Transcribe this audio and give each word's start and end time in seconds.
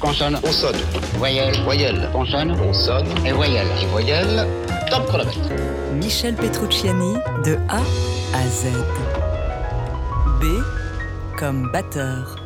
Consonne. 0.00 0.38
On 0.42 0.50
sonne. 0.50 0.76
Voyelle. 1.18 1.54
Voyelle. 1.64 2.08
Consonne. 2.10 2.56
On 2.66 2.72
sonne. 2.72 3.06
Et 3.26 3.32
voyelle. 3.32 3.66
Et 3.82 3.86
voyelle. 3.86 4.46
Top 4.90 5.06
chronomètre. 5.06 5.38
Michel 5.94 6.34
Petrucciani 6.34 7.14
de 7.44 7.58
A 7.68 7.80
à 8.34 8.46
Z. 8.48 8.68
B 10.40 10.44
comme 11.38 11.70
batteur. 11.70 12.36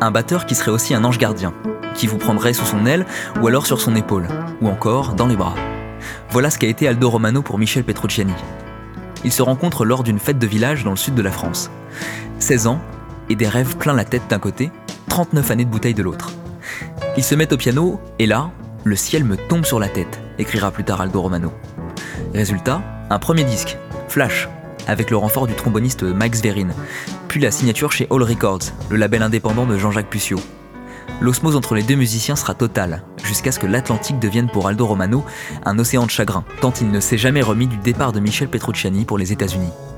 Un 0.00 0.12
batteur 0.12 0.46
qui 0.46 0.54
serait 0.54 0.70
aussi 0.70 0.94
un 0.94 1.02
ange 1.02 1.18
gardien, 1.18 1.52
qui 1.96 2.06
vous 2.06 2.18
prendrait 2.18 2.52
sous 2.52 2.64
son 2.64 2.86
aile 2.86 3.04
ou 3.42 3.48
alors 3.48 3.66
sur 3.66 3.80
son 3.80 3.96
épaule, 3.96 4.28
ou 4.62 4.68
encore 4.68 5.14
dans 5.14 5.26
les 5.26 5.36
bras. 5.36 5.56
Voilà 6.30 6.50
ce 6.50 6.58
qu'a 6.58 6.68
été 6.68 6.86
Aldo 6.86 7.10
Romano 7.10 7.42
pour 7.42 7.58
Michel 7.58 7.82
Petrucciani. 7.82 8.34
Ils 9.24 9.32
se 9.32 9.42
rencontrent 9.42 9.84
lors 9.84 10.02
d'une 10.02 10.18
fête 10.18 10.38
de 10.38 10.46
village 10.46 10.84
dans 10.84 10.90
le 10.90 10.96
sud 10.96 11.14
de 11.14 11.22
la 11.22 11.32
France. 11.32 11.70
16 12.38 12.66
ans 12.66 12.80
et 13.28 13.36
des 13.36 13.48
rêves 13.48 13.76
plein 13.76 13.92
la 13.92 14.04
tête 14.04 14.22
d'un 14.28 14.38
côté, 14.38 14.70
39 15.08 15.50
années 15.50 15.64
de 15.64 15.70
bouteille 15.70 15.94
de 15.94 16.02
l'autre. 16.02 16.32
Ils 17.16 17.24
se 17.24 17.34
mettent 17.34 17.52
au 17.52 17.56
piano 17.56 18.00
et 18.18 18.26
là, 18.26 18.50
le 18.84 18.96
ciel 18.96 19.24
me 19.24 19.36
tombe 19.36 19.64
sur 19.64 19.80
la 19.80 19.88
tête, 19.88 20.20
écrira 20.38 20.70
plus 20.70 20.84
tard 20.84 21.00
Aldo 21.00 21.20
Romano. 21.20 21.52
Résultat, 22.34 22.82
un 23.10 23.18
premier 23.18 23.44
disque, 23.44 23.76
Flash, 24.08 24.48
avec 24.86 25.10
le 25.10 25.16
renfort 25.16 25.46
du 25.46 25.54
tromboniste 25.54 26.02
Max 26.02 26.40
Verine, 26.40 26.72
puis 27.26 27.40
la 27.40 27.50
signature 27.50 27.92
chez 27.92 28.06
All 28.10 28.22
Records, 28.22 28.72
le 28.88 28.96
label 28.96 29.22
indépendant 29.22 29.66
de 29.66 29.76
Jean-Jacques 29.76 30.10
Puccio. 30.10 30.38
L'osmose 31.20 31.56
entre 31.56 31.74
les 31.74 31.82
deux 31.82 31.96
musiciens 31.96 32.36
sera 32.36 32.54
totale, 32.54 33.02
jusqu'à 33.28 33.52
ce 33.52 33.58
que 33.58 33.66
l'Atlantique 33.66 34.18
devienne 34.18 34.48
pour 34.48 34.66
Aldo 34.66 34.86
Romano 34.86 35.24
un 35.64 35.78
océan 35.78 36.06
de 36.06 36.10
chagrin, 36.10 36.44
tant 36.60 36.72
il 36.80 36.90
ne 36.90 36.98
s'est 36.98 37.18
jamais 37.18 37.42
remis 37.42 37.66
du 37.66 37.76
départ 37.76 38.12
de 38.12 38.20
Michel 38.20 38.48
Petrucciani 38.48 39.04
pour 39.04 39.18
les 39.18 39.32
États-Unis.« 39.32 39.70